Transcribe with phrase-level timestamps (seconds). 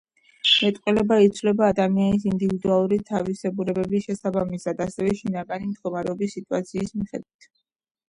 [0.61, 7.53] მეტყველება იცვლება ადამიანის ინდივიდუალური თავისებურებების შესაბამისად, ასევე შინაგანი მდგომარეობისა და სიტუაციის მიხედვით.